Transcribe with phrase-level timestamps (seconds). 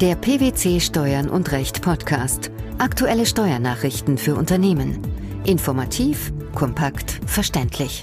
[0.00, 2.50] Der PwC Steuern und Recht Podcast.
[2.78, 4.98] Aktuelle Steuernachrichten für Unternehmen.
[5.44, 8.02] Informativ, kompakt, verständlich.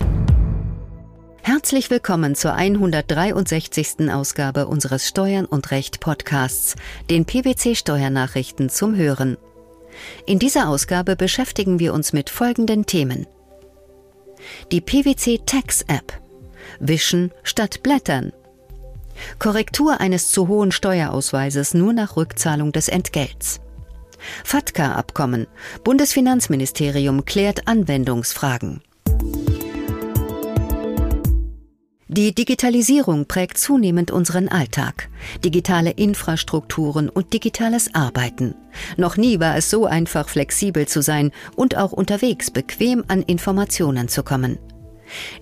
[1.42, 4.12] Herzlich willkommen zur 163.
[4.12, 6.76] Ausgabe unseres Steuern und Recht Podcasts,
[7.10, 9.36] den PwC Steuernachrichten zum Hören.
[10.28, 13.26] In dieser Ausgabe beschäftigen wir uns mit folgenden Themen.
[14.72, 16.14] Die PwC Tax App.
[16.80, 18.34] Wischen statt Blättern.
[19.40, 23.60] Korrektur eines zu hohen Steuerausweises nur nach Rückzahlung des Entgelts.
[24.44, 25.48] FATCA-Abkommen.
[25.84, 28.82] Bundesfinanzministerium klärt Anwendungsfragen.
[32.10, 35.10] Die Digitalisierung prägt zunehmend unseren Alltag.
[35.44, 38.56] Digitale Infrastrukturen und digitales Arbeiten.
[38.96, 44.08] Noch nie war es so einfach, flexibel zu sein und auch unterwegs bequem an Informationen
[44.08, 44.58] zu kommen.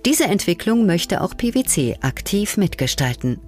[0.04, 3.40] Diese Entwicklung möchte auch PwC aktiv mitgestalten.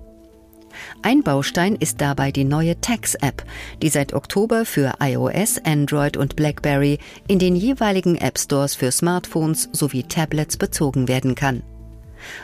[1.02, 3.44] Ein Baustein ist dabei die neue Tax-App,
[3.82, 9.68] die seit Oktober für iOS, Android und BlackBerry in den jeweiligen App Stores für Smartphones
[9.72, 11.62] sowie Tablets bezogen werden kann.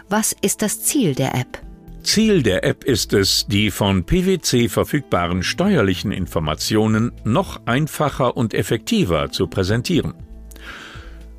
[0.09, 1.61] Was ist das Ziel der App?
[2.03, 9.31] Ziel der App ist es, die von PwC verfügbaren steuerlichen Informationen noch einfacher und effektiver
[9.31, 10.15] zu präsentieren.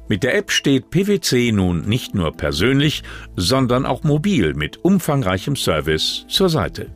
[0.08, 3.03] Mit der App steht PwC nun nicht nur persönlich,
[3.36, 6.92] sondern auch mobil mit umfangreichem Service zur Seite.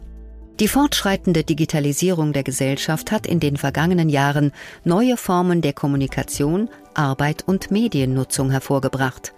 [0.60, 4.52] Die fortschreitende Digitalisierung der Gesellschaft hat in den vergangenen Jahren
[4.84, 9.34] neue Formen der Kommunikation, Arbeit und Mediennutzung hervorgebracht.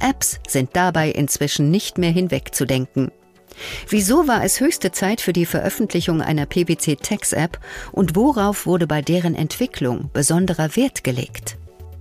[0.00, 3.10] Apps sind dabei inzwischen nicht mehr hinwegzudenken.
[3.88, 7.58] Wieso war es höchste Zeit für die Veröffentlichung einer PwC Tax App
[7.92, 11.56] und worauf wurde bei deren Entwicklung besonderer Wert gelegt?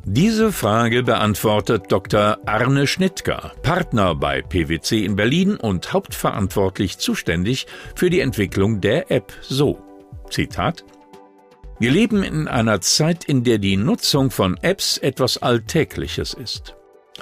[0.06, 2.38] Diese Frage beantwortet Dr.
[2.46, 9.32] Arne Schnittger, Partner bei PwC in Berlin und hauptverantwortlich zuständig für die Entwicklung der App
[9.42, 9.82] so.
[10.30, 10.84] Zitat
[11.80, 16.76] Wir leben in einer Zeit, in der die Nutzung von Apps etwas Alltägliches ist.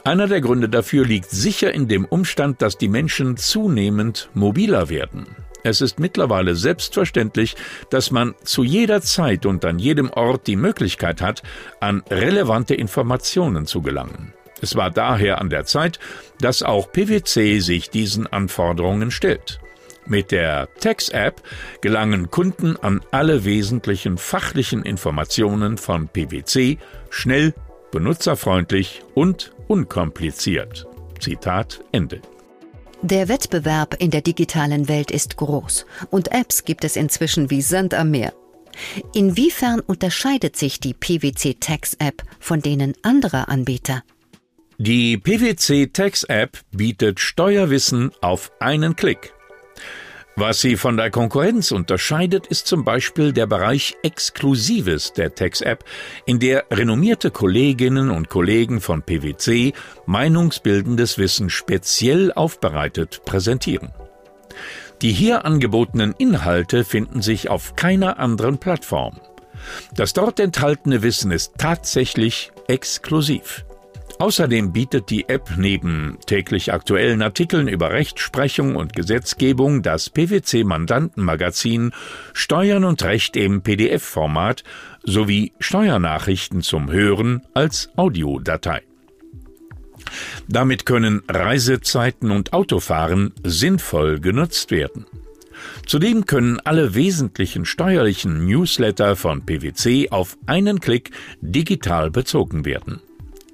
[0.03, 5.27] Einer der Gründe dafür liegt sicher in dem Umstand, dass die Menschen zunehmend mobiler werden.
[5.63, 7.55] Es ist mittlerweile selbstverständlich,
[7.89, 11.43] dass man zu jeder Zeit und an jedem Ort die Möglichkeit hat,
[11.79, 14.33] an relevante Informationen zu gelangen.
[14.61, 15.99] Es war daher an der Zeit,
[16.39, 19.59] dass auch PwC sich diesen Anforderungen stellt.
[20.05, 21.41] Mit der Tax-App
[21.81, 26.79] gelangen Kunden an alle wesentlichen fachlichen Informationen von PwC
[27.09, 27.53] schnell,
[27.91, 30.87] benutzerfreundlich und unkompliziert.
[31.19, 32.21] Zitat Ende.
[33.03, 37.95] Der Wettbewerb in der digitalen Welt ist groß und Apps gibt es inzwischen wie Sand
[37.95, 38.31] am Meer.
[39.15, 44.03] Inwiefern unterscheidet sich die PwC Tax App von denen anderer Anbieter?
[44.77, 49.33] Die PwC Tax App bietet Steuerwissen auf einen Klick.
[50.37, 55.83] Was sie von der Konkurrenz unterscheidet, ist zum Beispiel der Bereich Exklusives der Tax-App,
[56.25, 59.73] in der renommierte Kolleginnen und Kollegen von PwC
[60.05, 63.91] meinungsbildendes Wissen speziell aufbereitet präsentieren.
[65.01, 69.19] Die hier angebotenen Inhalte finden sich auf keiner anderen Plattform.
[69.95, 73.65] Das dort enthaltene Wissen ist tatsächlich exklusiv.
[74.21, 81.91] Außerdem bietet die App neben täglich aktuellen Artikeln über Rechtsprechung und Gesetzgebung das PwC Mandantenmagazin
[82.31, 84.63] Steuern und Recht im PDF-Format
[85.01, 88.83] sowie Steuernachrichten zum Hören als Audiodatei.
[90.47, 95.07] Damit können Reisezeiten und Autofahren sinnvoll genutzt werden.
[95.87, 101.09] Zudem können alle wesentlichen steuerlichen Newsletter von PwC auf einen Klick
[101.41, 103.01] digital bezogen werden.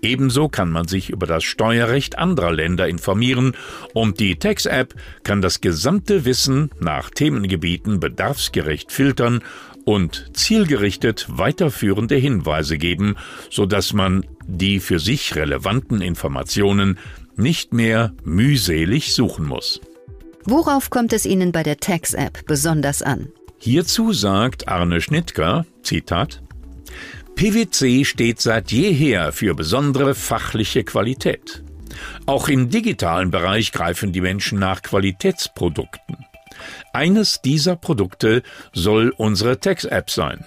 [0.02, 3.53] Ebenso kann man sich über das Steuerrecht anderer Länder informieren
[3.94, 4.94] und die Tax-App
[5.24, 9.41] kann das gesamte Wissen nach Themengebieten bedarfsgerecht filtern
[9.85, 13.16] und zielgerichtet weiterführende Hinweise geben,
[13.50, 17.00] so dass man die für sich relevanten Informationen
[17.35, 19.79] nicht mehr mühselig suchen muss.
[20.44, 23.29] Worauf kommt es Ihnen bei der Tax-App besonders an?
[23.59, 26.41] Hierzu sagt Arne Schnittger, Zitat,
[27.35, 31.64] PwC steht seit jeher für besondere fachliche Qualität.
[32.26, 36.17] Auch im digitalen Bereich greifen die Menschen nach Qualitätsprodukten.
[36.94, 38.41] Eines dieser Produkte
[38.73, 40.46] soll unsere Text-App sein.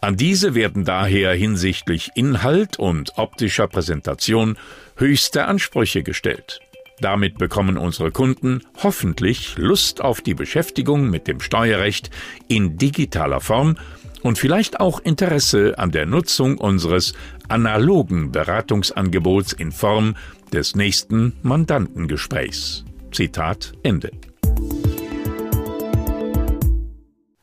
[0.00, 4.58] An diese werden daher hinsichtlich Inhalt und optischer Präsentation
[4.96, 6.60] höchste Ansprüche gestellt.
[7.00, 12.10] Damit bekommen unsere Kunden hoffentlich Lust auf die Beschäftigung mit dem Steuerrecht
[12.46, 13.76] in digitaler Form
[14.24, 17.12] und vielleicht auch Interesse an der Nutzung unseres
[17.48, 20.16] analogen Beratungsangebots in Form
[20.52, 22.84] des nächsten Mandantengesprächs.
[23.12, 24.10] Zitat Ende.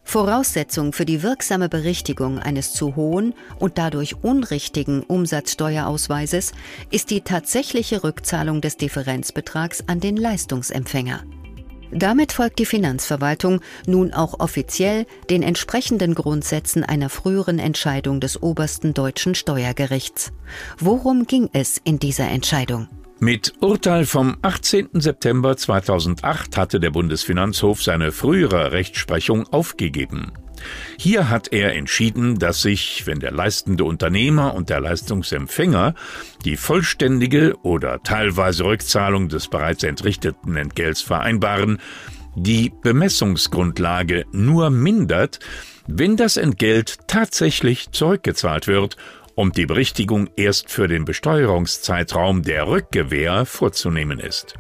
[0.04, 6.52] Voraussetzung für die wirksame Berichtigung eines zu hohen und dadurch unrichtigen Umsatzsteuerausweises
[6.90, 11.24] ist die tatsächliche Rückzahlung des Differenzbetrags an den Leistungsempfänger.
[11.92, 18.94] Damit folgt die Finanzverwaltung nun auch offiziell den entsprechenden Grundsätzen einer früheren Entscheidung des obersten
[18.94, 20.32] deutschen Steuergerichts.
[20.80, 22.88] Worum ging es in dieser Entscheidung?
[23.20, 24.90] Mit Urteil vom 18.
[24.94, 30.32] September 2008 hatte der Bundesfinanzhof seine frühere Rechtsprechung aufgegeben.
[30.98, 35.96] Hier hat er entschieden, dass sich, wenn der leistende Unternehmer und der Leistungsempfänger
[36.46, 41.80] die vollständige oder teilweise Rückzahlung des bereits entrichteten Entgelts vereinbaren,
[42.36, 45.40] die Bemessungsgrundlage nur mindert,
[45.88, 48.98] wenn das Entgelt tatsächlich zurückgezahlt wird
[49.36, 54.56] und die Berichtigung erst für den Besteuerungszeitraum der Rückgewähr vorzunehmen ist.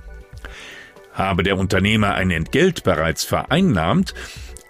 [1.13, 4.13] Habe der Unternehmer ein Entgelt bereits vereinnahmt,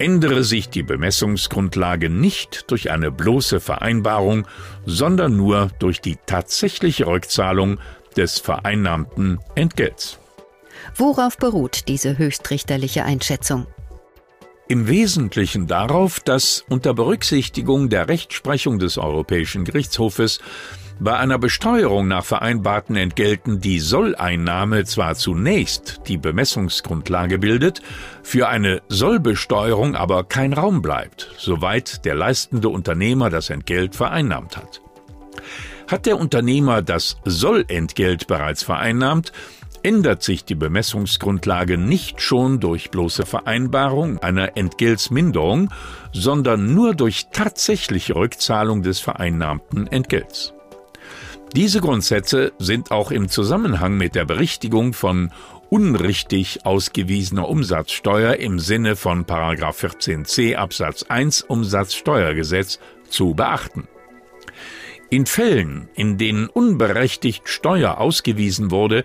[0.01, 4.47] ändere sich die Bemessungsgrundlage nicht durch eine bloße Vereinbarung,
[4.83, 7.79] sondern nur durch die tatsächliche Rückzahlung
[8.17, 10.17] des vereinnahmten Entgelts.
[10.95, 13.67] Worauf beruht diese höchstrichterliche Einschätzung?
[14.67, 20.39] Im Wesentlichen darauf, dass unter Berücksichtigung der Rechtsprechung des Europäischen Gerichtshofes
[21.01, 27.81] bei einer Besteuerung nach vereinbarten Entgelten die Solleinnahme zwar zunächst die Bemessungsgrundlage bildet,
[28.21, 34.81] für eine Sollbesteuerung aber kein Raum bleibt, soweit der leistende Unternehmer das Entgelt vereinnahmt hat.
[35.89, 39.31] Hat der Unternehmer das Sollentgelt bereits vereinnahmt,
[39.81, 45.71] ändert sich die Bemessungsgrundlage nicht schon durch bloße Vereinbarung einer Entgeltsminderung,
[46.13, 50.53] sondern nur durch tatsächliche Rückzahlung des vereinnahmten Entgelts.
[51.55, 55.31] Diese Grundsätze sind auch im Zusammenhang mit der Berichtigung von
[55.69, 63.89] unrichtig ausgewiesener Umsatzsteuer im Sinne von 14c Absatz 1 Umsatzsteuergesetz zu beachten.
[65.09, 69.03] In Fällen, in denen unberechtigt Steuer ausgewiesen wurde,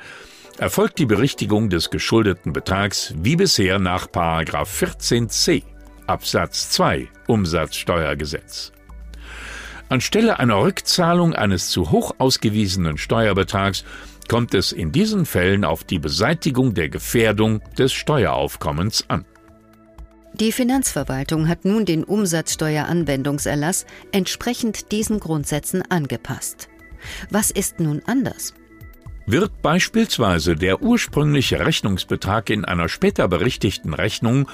[0.57, 4.07] erfolgt die Berichtigung des geschuldeten Betrags wie bisher nach
[4.63, 5.65] 14c
[6.07, 8.73] Absatz 2 Umsatzsteuergesetz.
[9.88, 13.85] Anstelle einer Rückzahlung eines zu hoch ausgewiesenen Steuerbetrags
[14.29, 19.25] kommt es in diesen Fällen auf die Beseitigung der Gefährdung des Steueraufkommens an.
[20.35, 26.69] Die Finanzverwaltung hat nun den Umsatzsteueranwendungserlass entsprechend diesen Grundsätzen angepasst.
[27.31, 28.53] Was ist nun anders?
[29.26, 34.49] Wird beispielsweise der ursprüngliche Rechnungsbetrag in einer später berichtigten Rechnung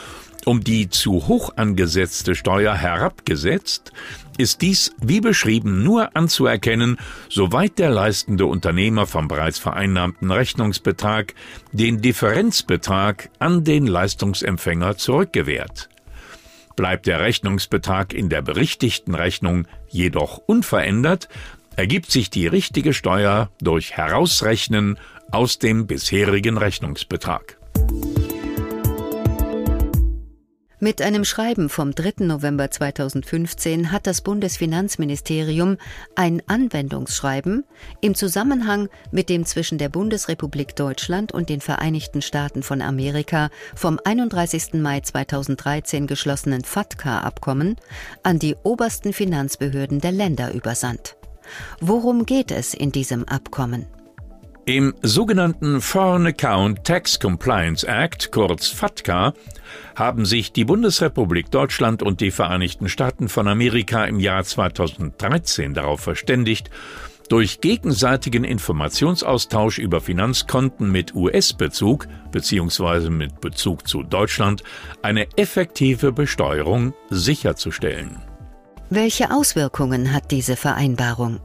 [0.44, 3.92] um die zu hoch angesetzte Steuer herabgesetzt,
[4.38, 6.96] ist dies wie beschrieben nur anzuerkennen,
[7.28, 11.34] soweit der leistende Unternehmer vom bereits vereinnahmten Rechnungsbetrag
[11.72, 15.88] den Differenzbetrag an den Leistungsempfänger zurückgewährt.
[16.74, 21.28] Bleibt der Rechnungsbetrag in der berichtigten Rechnung jedoch unverändert,
[21.76, 24.98] ergibt sich die richtige Steuer durch Herausrechnen
[25.30, 27.58] aus dem bisherigen Rechnungsbetrag.
[30.84, 32.24] Mit einem Schreiben vom 3.
[32.24, 35.76] November 2015 hat das Bundesfinanzministerium
[36.16, 37.64] ein Anwendungsschreiben
[38.00, 44.00] im Zusammenhang mit dem zwischen der Bundesrepublik Deutschland und den Vereinigten Staaten von Amerika vom
[44.04, 44.74] 31.
[44.74, 47.76] Mai 2013 geschlossenen FATCA-Abkommen
[48.24, 51.16] an die obersten Finanzbehörden der Länder übersandt.
[51.80, 53.86] Worum geht es in diesem Abkommen?
[54.64, 59.34] Im sogenannten Foreign Account Tax Compliance Act, kurz FATCA,
[59.96, 66.00] haben sich die Bundesrepublik Deutschland und die Vereinigten Staaten von Amerika im Jahr 2013 darauf
[66.00, 66.70] verständigt,
[67.28, 73.10] durch gegenseitigen Informationsaustausch über Finanzkonten mit US-Bezug bzw.
[73.10, 74.62] mit Bezug zu Deutschland
[75.02, 78.20] eine effektive Besteuerung sicherzustellen.
[78.94, 81.40] Welche Auswirkungen hat diese Vereinbarung?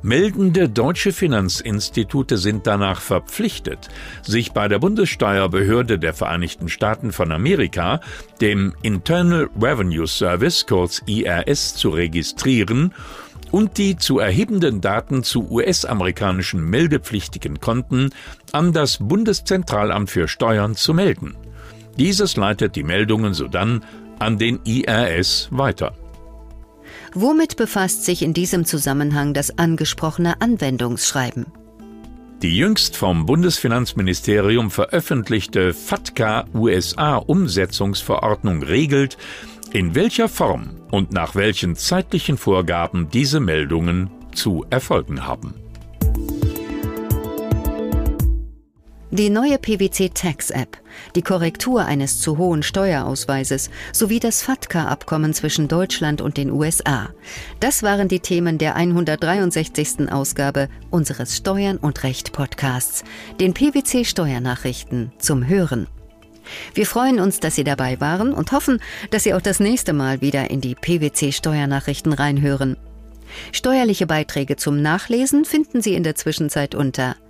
[0.00, 3.88] Meldende deutsche Finanzinstitute sind danach verpflichtet,
[4.22, 8.00] sich bei der Bundessteuerbehörde der Vereinigten Staaten von Amerika,
[8.40, 12.94] dem Internal Revenue Service kurz IRS, zu registrieren
[13.50, 18.10] und die zu erhebenden Daten zu US-amerikanischen meldepflichtigen Konten
[18.52, 21.36] an das Bundeszentralamt für Steuern zu melden.
[21.96, 23.84] Dieses leitet die Meldungen sodann
[24.20, 25.92] an den IRS weiter.
[27.14, 31.46] Womit befasst sich in diesem Zusammenhang das angesprochene Anwendungsschreiben?
[32.42, 39.18] Die jüngst vom Bundesfinanzministerium veröffentlichte FATCA USA Umsetzungsverordnung regelt,
[39.72, 45.54] in welcher Form und nach welchen zeitlichen Vorgaben diese Meldungen zu erfolgen haben.
[49.10, 50.76] Die neue PwC Tax App,
[51.14, 57.08] die Korrektur eines zu hohen Steuerausweises sowie das FATCA-Abkommen zwischen Deutschland und den USA.
[57.58, 60.12] Das waren die Themen der 163.
[60.12, 63.02] Ausgabe unseres Steuern und Recht Podcasts,
[63.40, 65.86] den PwC Steuernachrichten zum Hören.
[66.74, 68.78] Wir freuen uns, dass Sie dabei waren und hoffen,
[69.10, 72.76] dass Sie auch das nächste Mal wieder in die PwC Steuernachrichten reinhören.
[73.52, 77.16] Steuerliche Beiträge zum Nachlesen finden Sie in der Zwischenzeit unter